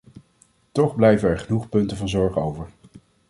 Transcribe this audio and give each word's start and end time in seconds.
Toch 0.71 0.95
blijven 0.95 1.29
er 1.29 1.39
genoeg 1.39 1.69
punten 1.69 1.97
van 1.97 2.09
zorg 2.09 2.37
over. 2.37 2.69